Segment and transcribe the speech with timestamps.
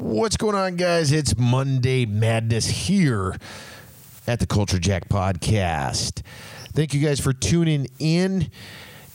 [0.00, 1.10] What's going on, guys?
[1.10, 3.36] It's Monday Madness here
[4.28, 6.22] at the Culture Jack Podcast.
[6.72, 8.48] Thank you guys for tuning in.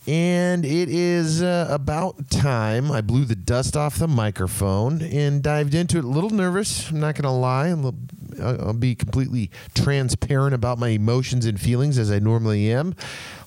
[0.07, 2.91] And it is uh, about time.
[2.91, 6.04] I blew the dust off the microphone and dived into it.
[6.04, 6.90] A little nervous.
[6.90, 7.72] I'm not going to lie.
[7.72, 7.96] Little,
[8.42, 12.94] I'll I'll be completely transparent about my emotions and feelings as I normally am.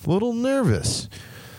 [0.07, 1.11] A little nervous.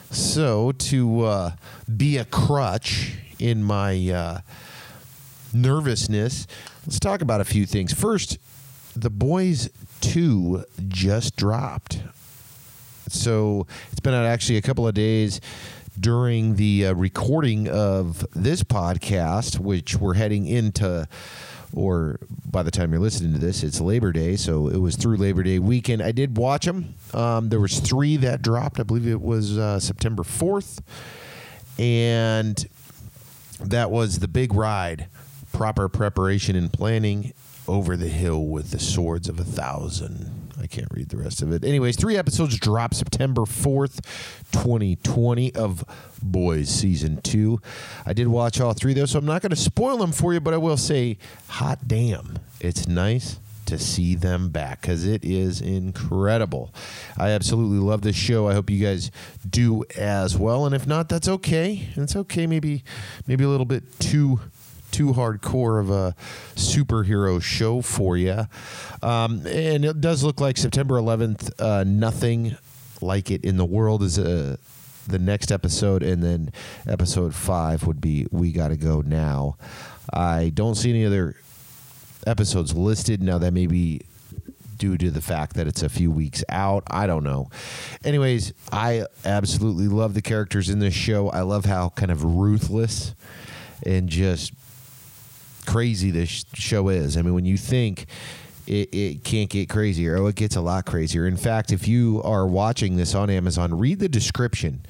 [0.10, 1.52] So, to uh,
[1.96, 4.40] be a crutch in my uh,
[5.62, 6.48] nervousness,
[6.86, 7.94] let's talk about a few things.
[7.94, 8.38] First,
[8.96, 9.70] The Boys
[10.02, 12.02] 2 just dropped.
[13.10, 15.40] So it's been out actually a couple of days
[16.00, 21.08] during the uh, recording of this podcast, which we're heading into,
[21.74, 24.36] or by the time you're listening to this, it's Labor Day.
[24.36, 26.02] So it was through Labor Day weekend.
[26.02, 26.96] I did watch them.
[27.14, 28.80] Um, there was three that dropped.
[28.80, 30.80] I believe it was uh, September 4th.
[31.80, 32.68] And
[33.60, 35.08] that was the big ride,
[35.58, 37.34] proper preparation and planning
[37.68, 40.54] over the hill with the swords of a thousand.
[40.62, 41.64] I can't read the rest of it.
[41.64, 44.04] Anyways, three episodes drop September 4th,
[44.52, 45.84] 2020 of
[46.22, 47.60] Boys Season 2.
[48.06, 50.40] I did watch all three, though, so I'm not going to spoil them for you,
[50.40, 51.18] but I will say,
[51.48, 56.72] hot damn, it's nice to see them back because it is incredible.
[57.18, 58.48] I absolutely love this show.
[58.48, 59.10] I hope you guys
[59.50, 60.68] do as well.
[60.68, 61.90] And if not, that's okay.
[61.96, 62.46] It's okay.
[62.46, 62.84] Maybe,
[63.26, 64.40] maybe a little bit too
[64.98, 66.16] too hardcore of a
[66.56, 68.48] superhero show for you.
[69.04, 72.58] Um, and it does look like September 11th, uh, nothing
[73.00, 74.58] like it in the world is a.
[75.08, 76.52] The next episode, and then
[76.86, 79.56] episode five would be We Gotta Go Now.
[80.12, 81.38] I don't see any other
[82.26, 83.24] episodes listed.
[83.24, 84.02] Now, that may be
[84.78, 86.84] due to the fact that it's a few weeks out.
[86.88, 87.50] I don't know.
[88.04, 91.30] Anyways, I absolutely love the characters in this show.
[91.30, 93.16] I love how kind of ruthless
[93.86, 94.52] and just
[95.68, 97.18] crazy this show is.
[97.18, 98.08] I mean, when you think
[98.66, 101.28] it, it can't get crazier, oh, it gets a lot crazier.
[101.28, 104.86] In fact, if you are watching this on Amazon, read the description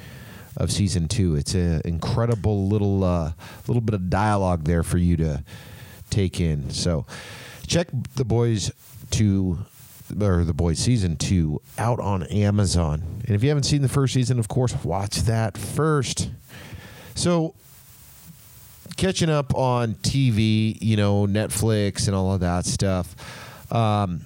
[0.55, 1.35] of season two.
[1.35, 3.33] It's an incredible little uh,
[3.67, 5.43] little bit of dialogue there for you to
[6.09, 6.69] take in.
[6.69, 7.05] So
[7.67, 8.71] check the boys
[9.09, 9.59] two
[10.21, 13.21] or the boys season two out on Amazon.
[13.25, 16.29] And if you haven't seen the first season, of course, watch that first.
[17.13, 17.55] So
[18.97, 23.15] catching up on TV, you know, Netflix and all of that stuff.
[23.71, 24.25] Um,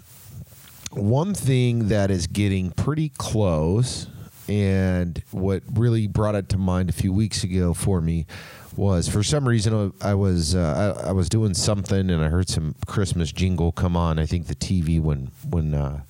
[0.92, 4.08] one thing that is getting pretty close,
[4.48, 8.26] and what really brought it to mind a few weeks ago for me
[8.76, 12.50] was for some reason I was uh, I, I was doing something and I heard
[12.50, 14.18] some Christmas jingle come on.
[14.18, 16.02] I think the TV when when uh,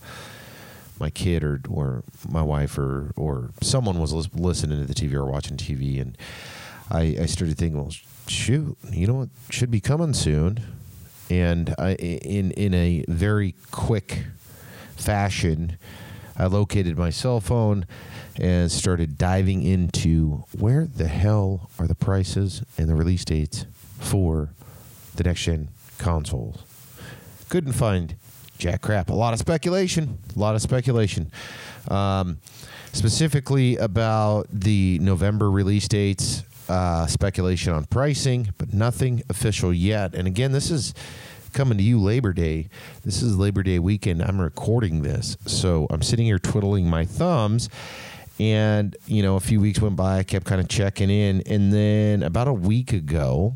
[1.00, 5.26] my kid or or my wife or or someone was listening to the TV or
[5.26, 6.18] watching TV, and
[6.92, 7.94] I, I started thinking, well,
[8.28, 10.60] shoot, you know what should be coming soon,
[11.30, 14.26] and I in in a very quick
[14.98, 15.78] fashion,
[16.38, 17.86] I located my cell phone
[18.36, 23.66] and started diving into where the hell are the prices and the release dates
[24.00, 24.50] for
[25.16, 26.64] the next gen consoles.
[27.50, 28.16] Couldn't find
[28.58, 29.10] jack crap.
[29.10, 30.18] A lot of speculation.
[30.36, 31.32] A lot of speculation.
[31.90, 32.40] Um,
[32.94, 40.16] specifically about the November release dates, uh, speculation on pricing, but nothing official yet.
[40.16, 40.94] And again, this is
[41.54, 42.70] coming to you Labor Day.
[43.04, 44.22] This is Labor Day weekend.
[44.22, 45.36] I'm recording this.
[45.46, 47.70] So I'm sitting here twiddling my thumbs.
[48.40, 50.20] And, you know, a few weeks went by.
[50.20, 51.42] I kept kind of checking in.
[51.46, 53.54] And then about a week ago,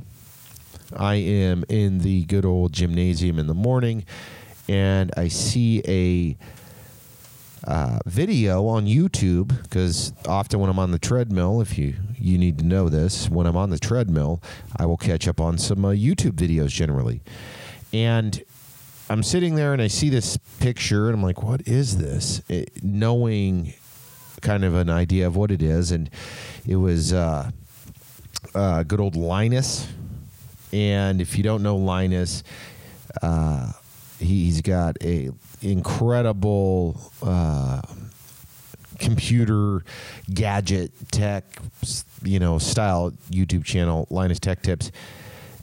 [0.95, 4.05] I am in the good old gymnasium in the morning
[4.67, 6.37] and I see a
[7.67, 12.57] uh, video on YouTube because often when I'm on the treadmill, if you you need
[12.59, 14.41] to know this, when I'm on the treadmill,
[14.77, 17.21] I will catch up on some uh, YouTube videos generally,
[17.93, 18.43] and
[19.09, 22.41] I'm sitting there and I see this picture and I'm like, what is this?
[22.49, 23.73] It, knowing
[24.41, 26.09] kind of an idea of what it is, and
[26.67, 27.51] it was uh,
[28.53, 29.87] uh, good old Linus.
[30.73, 32.43] And if you don't know Linus,
[33.21, 33.71] uh,
[34.19, 35.29] he's got a
[35.61, 37.81] incredible uh,
[38.99, 39.83] computer
[40.33, 41.43] gadget tech,
[42.23, 44.91] you know, style YouTube channel, Linus Tech Tips,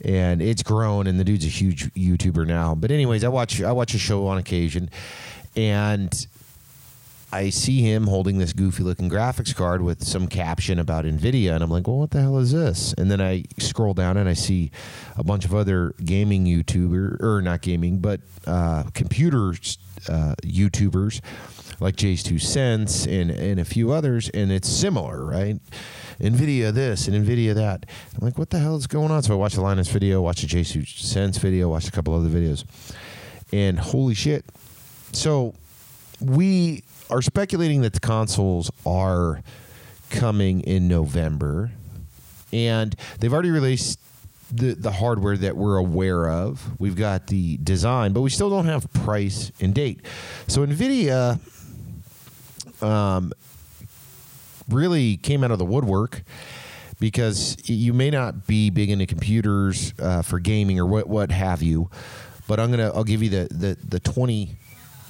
[0.03, 1.07] and it's grown.
[1.07, 2.75] And the dude's a huge YouTuber now.
[2.75, 4.89] But anyways, I watch I watch a show on occasion,
[5.55, 6.27] and
[7.33, 11.63] I see him holding this goofy looking graphics card with some caption about NVIDIA, and
[11.63, 12.93] I'm like, well, what the hell is this?
[12.93, 14.69] And then I scroll down and I see
[15.17, 19.55] a bunch of other gaming YouTuber, or not gaming, but uh, computer
[20.07, 21.21] uh, YouTubers
[21.83, 25.59] like JayzTwoCents and, and a few others, and it's similar, right?
[26.19, 27.85] NVIDIA this and NVIDIA that.
[28.13, 29.21] I'm like, what the hell is going on?
[29.21, 32.29] So I watched the Linus video, watched the two cents video, watched a couple other
[32.29, 32.63] videos,
[33.51, 34.45] and holy shit!
[35.11, 35.55] So
[36.21, 39.43] we are speculating that the consoles are
[40.09, 41.71] coming in November,
[42.53, 43.99] and they've already released
[44.53, 46.79] the the hardware that we're aware of.
[46.79, 50.01] We've got the design, but we still don't have price and date.
[50.47, 51.39] So Nvidia
[52.83, 53.31] um,
[54.69, 56.23] really came out of the woodwork
[56.99, 61.61] because you may not be big into computers uh, for gaming or what what have
[61.61, 61.89] you,
[62.47, 64.57] but I'm gonna I'll give you the the the twenty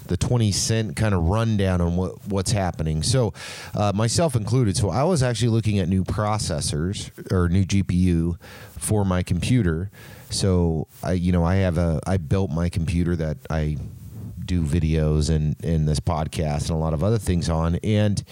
[0.08, 3.04] the 20 cent kind of rundown on what, what's happening.
[3.04, 3.34] So,
[3.74, 4.75] uh, myself included.
[4.75, 8.38] So, I was actually looking at new processors or new GPU
[8.78, 9.90] for my computer.
[10.30, 13.78] So, I, you know, I have a, I built my computer that I
[14.44, 18.24] do videos and, and this podcast and a lot of other things on and,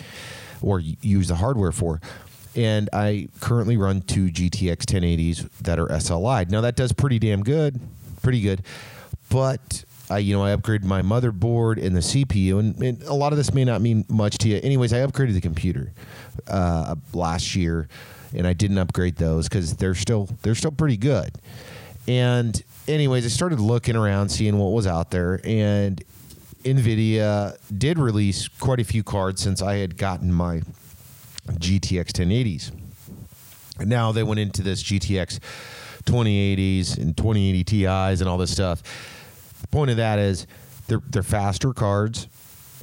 [0.62, 2.00] or use the hardware for
[2.56, 6.50] and I currently run two GTX 1080s that are SLI.
[6.50, 7.80] Now that does pretty damn good,
[8.22, 8.64] pretty good,
[9.30, 13.32] but I, you know, I upgraded my motherboard and the CPU, and, and, a lot
[13.32, 14.60] of this may not mean much to you.
[14.62, 15.94] Anyways, I upgraded the computer
[16.50, 17.88] uh, last year,
[18.36, 21.32] and I didn't upgrade those because they're still they're still pretty good.
[22.08, 26.04] And anyways, I started looking around, seeing what was out there, and
[26.64, 30.62] Nvidia did release quite a few cards since I had gotten my
[31.48, 32.72] GTX 1080s.
[33.86, 35.40] Now they went into this GTX
[36.04, 38.82] 2080s and 2080 Ti's and all this stuff
[39.62, 40.48] the point of that is
[40.88, 42.28] they're they're faster cards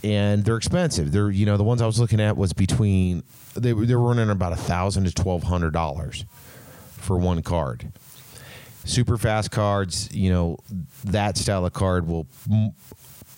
[0.05, 1.13] and they're expensive.
[1.13, 3.23] They're you know the ones I was looking at was between
[3.55, 6.25] they they were running about a thousand to twelve hundred dollars
[6.97, 7.93] for one card.
[8.89, 10.57] Super fast cards, you know,
[11.05, 12.73] that style of card will m-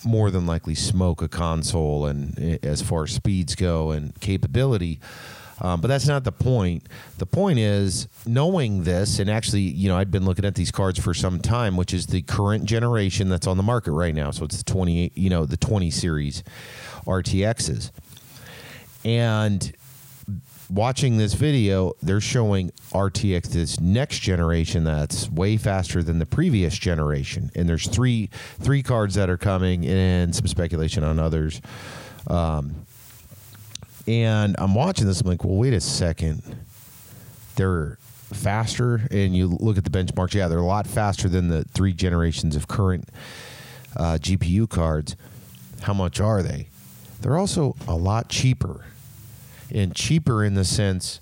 [0.05, 5.01] more than likely smoke a console and as far as speeds go and capability.
[5.59, 6.87] Um, but that's not the point.
[7.17, 10.99] The point is knowing this, and actually, you know, I'd been looking at these cards
[10.99, 14.31] for some time, which is the current generation that's on the market right now.
[14.31, 16.43] So it's the 28, you know, the 20 series
[17.05, 17.91] RTXs.
[19.03, 19.73] And
[20.71, 26.77] watching this video, they're showing RTX this next generation that's way faster than the previous
[26.77, 27.51] generation.
[27.55, 28.29] And there's three
[28.59, 31.61] three cards that are coming, and some speculation on others.
[32.27, 32.85] Um,
[34.07, 35.21] and I'm watching this.
[35.21, 36.41] I'm like, well, wait a second.
[37.55, 37.97] They're
[38.33, 40.33] faster, and you look at the benchmarks.
[40.33, 43.09] Yeah, they're a lot faster than the three generations of current
[43.95, 45.15] uh, GPU cards.
[45.81, 46.69] How much are they?
[47.21, 48.85] They're also a lot cheaper,
[49.71, 51.19] and cheaper in the sense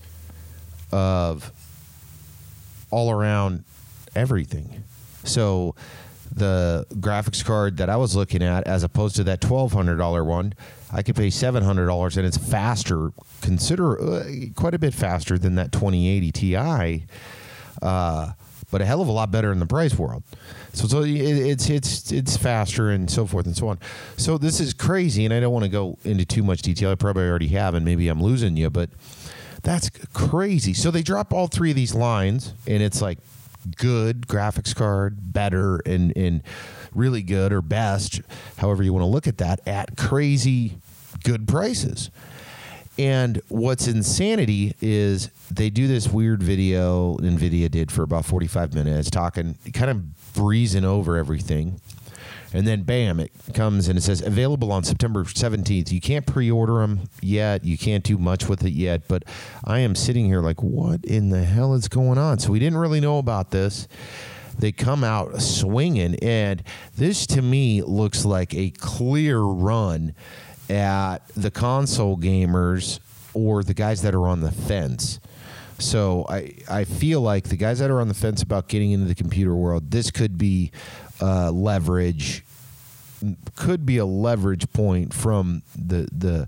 [0.92, 1.52] of
[2.92, 3.64] all around
[4.16, 4.84] everything.
[5.24, 5.76] So
[6.32, 10.24] the graphics card that I was looking at, as opposed to that twelve hundred dollar
[10.24, 10.54] one,
[10.92, 13.12] I could pay seven hundred dollars, and it's faster,
[13.42, 14.24] consider uh,
[14.56, 17.06] quite a bit faster than that twenty eighty Ti,
[17.82, 18.32] uh,
[18.72, 20.24] but a hell of a lot better in the price world.
[20.74, 23.80] So, so it, it's it's it's faster and so forth and so on.
[24.18, 26.92] So this is crazy, and I don't want to go into too much detail.
[26.92, 28.90] I probably already have, and maybe I'm losing you, but
[29.64, 30.74] that's crazy.
[30.74, 33.20] So they drop all three of these lines, and it's like
[33.78, 36.44] good graphics card, better, and and
[36.94, 38.22] really good or best,
[38.58, 40.78] however you want to look at that, at crazy
[41.24, 42.10] good prices.
[43.00, 49.10] And what's insanity is they do this weird video NVIDIA did for about 45 minutes,
[49.10, 51.80] talking, kind of breezing over everything.
[52.52, 55.94] And then, bam, it comes and it says available on September 17th.
[55.94, 57.64] You can't pre order them yet.
[57.64, 59.08] You can't do much with it yet.
[59.08, 59.24] But
[59.64, 62.40] I am sitting here like, what in the hell is going on?
[62.40, 63.88] So we didn't really know about this.
[64.58, 66.16] They come out swinging.
[66.16, 66.64] And
[66.98, 70.16] this to me looks like a clear run
[70.70, 73.00] at the console gamers
[73.34, 75.20] or the guys that are on the fence.
[75.80, 79.06] So I, I feel like the guys that are on the fence about getting into
[79.06, 80.72] the computer world, this could be
[81.22, 82.44] uh, leverage,
[83.56, 86.48] could be a leverage point from the the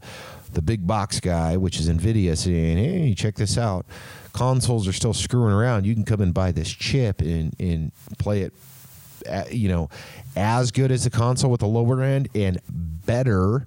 [0.54, 3.86] the big box guy, which is Nvidia, saying, "Hey, check this out.
[4.34, 5.86] Consoles are still screwing around.
[5.86, 8.54] You can come and buy this chip and and play it,
[9.26, 9.90] at, you know,
[10.36, 13.66] as good as the console with the lower end and better."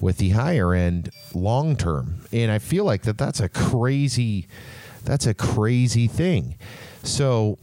[0.00, 2.20] With the higher end long term.
[2.32, 4.46] And I feel like that that's a crazy
[5.04, 6.56] that's a crazy thing.
[7.02, 7.58] So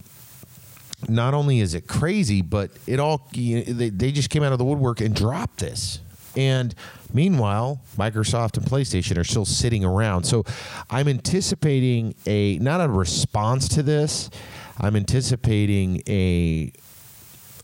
[1.07, 4.51] not only is it crazy, but it all you know, they, they just came out
[4.51, 5.99] of the woodwork and dropped this.
[6.35, 6.75] And
[7.13, 10.25] meanwhile, Microsoft and PlayStation are still sitting around.
[10.25, 10.43] So
[10.89, 14.29] I'm anticipating a not a response to this.
[14.77, 16.73] I'm anticipating a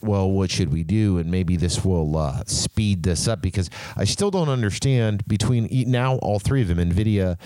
[0.01, 1.17] well, what should we do?
[1.17, 6.15] And maybe this will uh, speed this up because I still don't understand between now
[6.17, 7.37] all three of them, NVIDIA,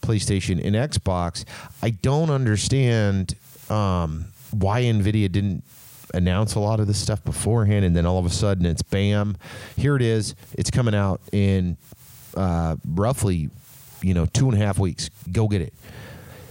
[0.00, 1.44] PlayStation, and Xbox.
[1.82, 3.34] I don't understand
[3.68, 5.64] um, why NVIDIA didn't
[6.14, 9.36] announce a lot of this stuff beforehand, and then all of a sudden it's bam,
[9.76, 10.34] here it is.
[10.54, 11.76] It's coming out in
[12.36, 13.50] uh, roughly,
[14.02, 15.10] you know, two and a half weeks.
[15.32, 15.74] Go get it,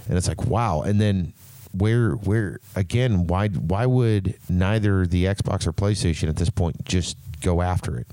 [0.08, 0.82] and it's like wow.
[0.82, 1.34] And then
[1.78, 7.18] where where again why why would neither the Xbox or PlayStation at this point just
[7.42, 8.08] go after it?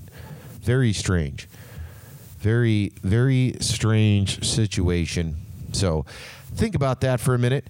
[0.61, 1.47] Very strange.
[2.39, 5.37] Very very strange situation.
[5.71, 6.05] So
[6.55, 7.69] think about that for a minute.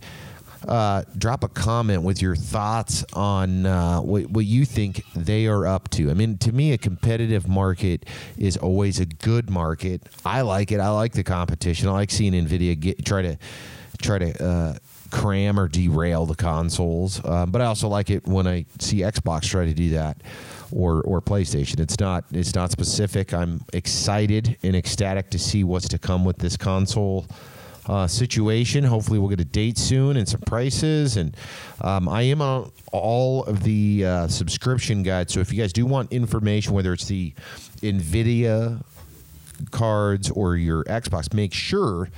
[0.67, 5.67] Uh, drop a comment with your thoughts on uh, what, what you think they are
[5.67, 6.09] up to.
[6.09, 8.05] I mean, to me, a competitive market
[8.37, 10.07] is always a good market.
[10.25, 10.79] I like it.
[10.79, 11.89] I like the competition.
[11.89, 13.37] I like seeing Nvidia get try to
[14.01, 14.73] try to uh,
[15.13, 17.23] cram or derail the consoles.
[17.23, 20.21] Um, but I also like it when I see Xbox try to do that
[20.71, 21.79] or or PlayStation.
[21.79, 23.33] It's not it's not specific.
[23.33, 27.27] I'm excited and ecstatic to see what's to come with this console.
[27.85, 28.85] Uh, situation.
[28.85, 31.17] Hopefully, we'll get a date soon and some prices.
[31.17, 31.35] And
[31.81, 35.33] um, I am on all of the uh, subscription guides.
[35.33, 37.33] So if you guys do want information, whether it's the
[37.81, 38.81] NVIDIA
[39.71, 42.09] cards or your Xbox, make sure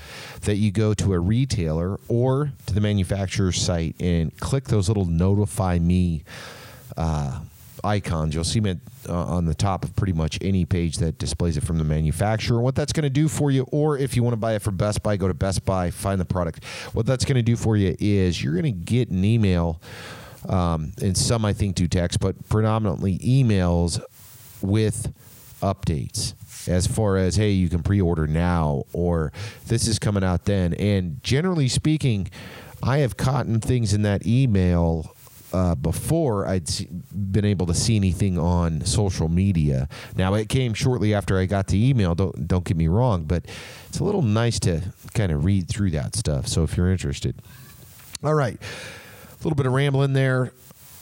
[0.41, 5.05] that you go to a retailer or to the manufacturer's site and click those little
[5.05, 6.23] notify me
[6.97, 7.39] uh,
[7.83, 8.33] icons.
[8.33, 11.63] You'll see them uh, on the top of pretty much any page that displays it
[11.63, 12.59] from the manufacturer.
[12.59, 14.77] What that's going to do for you, or if you want to buy it from
[14.77, 16.63] Best Buy, go to Best Buy, find the product.
[16.93, 19.81] What that's going to do for you is you're going to get an email.
[20.49, 23.99] Um, and some I think do text, but predominantly emails
[24.61, 25.11] with
[25.65, 26.33] updates
[26.67, 29.31] as far as hey you can pre-order now or
[29.67, 32.29] this is coming out then and generally speaking
[32.83, 35.15] i have caught things in that email
[35.53, 36.69] uh, before I'd
[37.31, 39.87] been able to see anything on social media.
[40.17, 42.13] Now it came shortly after I got the email.
[42.13, 43.45] Don't don't get me wrong, but
[43.87, 44.81] it's a little nice to
[45.13, 46.47] kind of read through that stuff.
[46.47, 47.35] So if you're interested,
[48.21, 50.51] all right, a little bit of rambling there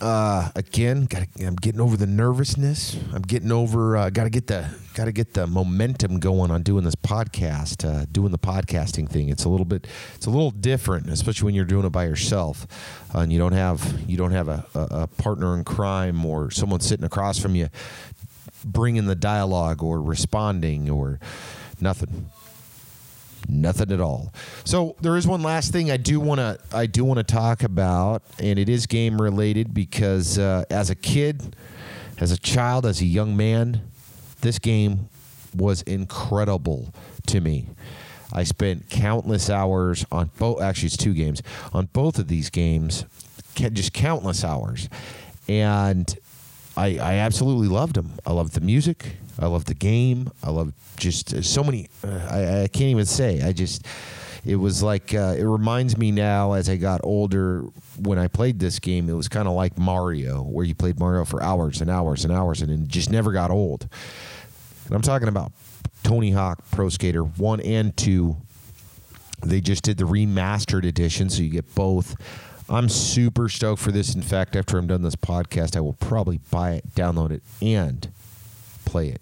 [0.04, 2.98] uh, again, got I'm getting over the nervousness.
[3.14, 3.96] I'm getting over.
[3.96, 7.88] Uh, got to get the got to get the momentum going on doing this podcast,
[7.88, 9.30] uh, doing the podcasting thing.
[9.30, 9.88] It's a little bit.
[10.16, 12.68] It's a little different, especially when you're doing it by yourself,
[13.16, 16.52] uh, and you don't have you don't have a, a, a partner in crime or
[16.52, 17.70] someone sitting across from you,
[18.66, 21.18] bringing the dialogue or responding or
[21.80, 22.30] nothing
[23.48, 24.34] nothing at all.
[24.66, 27.64] So there is one last thing I do want to I do want to talk
[27.64, 31.56] about, and it is game related because uh, as a kid,
[32.20, 33.82] as a child, as a young man,
[34.42, 35.10] this game
[35.56, 36.94] was incredible
[37.28, 37.68] to me.
[38.32, 40.62] I spent countless hours on both.
[40.62, 43.06] Actually, it's two games on both of these games,
[43.56, 44.90] just countless hours,
[45.48, 46.18] and
[46.76, 48.14] I, I absolutely loved them.
[48.26, 49.18] I loved the music.
[49.40, 50.32] I loved the game.
[50.44, 51.90] I loved just so many.
[52.04, 53.42] Uh, I, I can't even say.
[53.42, 53.86] I just
[54.46, 57.62] it was like uh, it reminds me now as I got older
[57.98, 59.10] when I played this game.
[59.10, 62.34] It was kind of like Mario, where you played Mario for hours and hours and
[62.34, 63.88] hours, and it just never got old.
[64.86, 65.52] And I'm talking about
[66.04, 68.36] Tony Hawk Pro Skater one and two.
[69.46, 72.16] They just did the remastered edition, so you get both.
[72.70, 74.16] I'm super stoked for this.
[74.16, 78.08] In fact, after I'm done this podcast, I will probably buy it, download it, and
[78.86, 79.22] play it.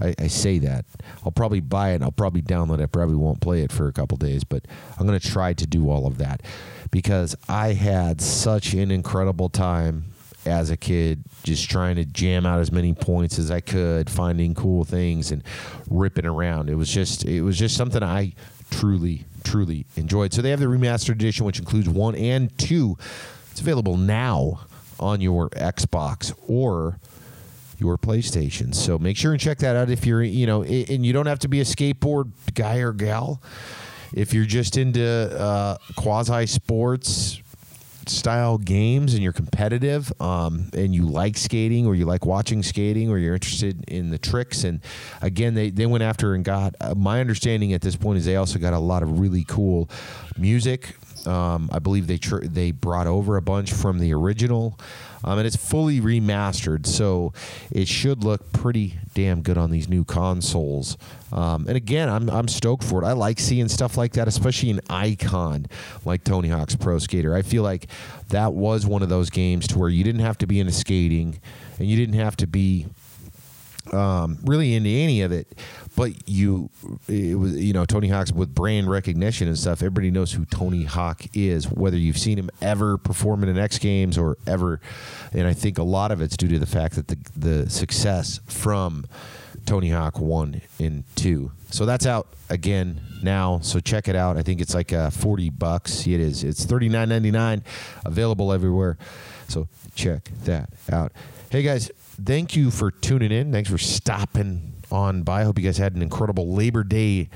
[0.00, 0.84] I, I, say that.
[1.24, 2.02] I'll probably buy it.
[2.02, 2.82] I'll probably download it.
[2.82, 4.66] I probably won't play it for a couple days, but
[4.98, 6.42] I'm going to try to do all of that
[6.90, 10.12] because I had such an incredible time
[10.44, 14.54] as a kid just trying to jam out as many points as I could, finding
[14.54, 15.42] cool things and
[15.88, 16.68] ripping around.
[16.68, 18.32] It was just it was just something I
[18.72, 20.32] truly truly enjoyed.
[20.32, 22.96] So they have the remastered edition which includes 1 and 2.
[23.50, 24.60] It's available now
[24.98, 26.98] on your Xbox or
[27.78, 28.74] your PlayStation.
[28.74, 31.40] So make sure and check that out if you're, you know, and you don't have
[31.40, 33.42] to be a skateboard guy or gal.
[34.14, 37.42] If you're just into uh, quasi sports
[38.08, 43.10] style games and you're competitive um, and you like skating or you like watching skating
[43.10, 44.64] or you're interested in the tricks.
[44.64, 44.80] And
[45.20, 48.36] again they, they went after and got uh, my understanding at this point is they
[48.36, 49.88] also got a lot of really cool
[50.36, 50.96] music.
[51.26, 54.78] Um, I believe they tr- they brought over a bunch from the original
[55.24, 57.32] um, and it's fully remastered, so
[57.70, 60.96] it should look pretty damn good on these new consoles.
[61.32, 63.06] Um, and again, I'm I'm stoked for it.
[63.06, 65.66] I like seeing stuff like that, especially an icon
[66.04, 67.34] like Tony Hawk's Pro Skater.
[67.34, 67.88] I feel like
[68.28, 71.40] that was one of those games to where you didn't have to be into skating,
[71.78, 72.86] and you didn't have to be
[73.90, 75.48] um, really into any of it,
[75.96, 76.70] but you,
[77.08, 79.78] it was you know Tony Hawk's with brand recognition and stuff.
[79.82, 83.78] Everybody knows who Tony Hawk is, whether you've seen him ever perform in an X
[83.78, 84.80] Games or ever,
[85.32, 88.40] and I think a lot of it's due to the fact that the the success
[88.46, 89.06] from
[89.66, 91.50] Tony Hawk one and two.
[91.70, 93.60] So that's out again now.
[93.62, 94.36] So check it out.
[94.36, 96.06] I think it's like uh, forty bucks.
[96.06, 96.44] It is.
[96.44, 97.64] It's thirty nine ninety nine,
[98.04, 98.96] available everywhere.
[99.48, 101.12] So check that out.
[101.50, 101.90] Hey guys,
[102.24, 103.52] thank you for tuning in.
[103.52, 105.40] Thanks for stopping on by.
[105.40, 107.30] I hope you guys had an incredible Labor Day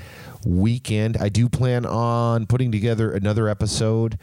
[0.45, 1.17] weekend.
[1.17, 4.19] I do plan on putting together another episode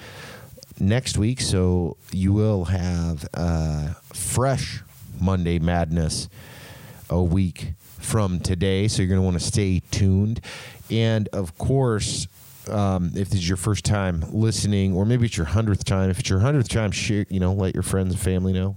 [0.78, 4.82] next week, so you will have uh, fresh
[5.20, 6.28] Monday Madness
[7.10, 8.88] a week from today.
[8.88, 10.40] So you're going to want to stay tuned.
[10.90, 12.28] And of course,
[12.68, 16.20] um, if this is your first time listening, or maybe it's your hundredth time, if
[16.20, 17.26] it's your hundredth time, share.
[17.28, 18.76] You know, let your friends and family know.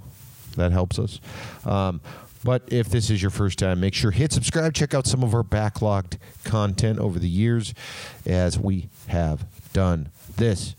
[0.58, 1.20] That helps us.
[1.66, 2.02] Um,
[2.44, 4.74] but if this is your first time, make sure hit subscribe.
[4.74, 7.74] Check out some of our backlogged content over the years,
[8.26, 10.76] as we have done this.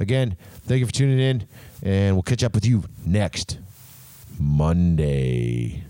[0.00, 1.46] Again, thank you for tuning in,
[1.82, 3.58] and we'll catch up with you next
[4.38, 5.84] Monday.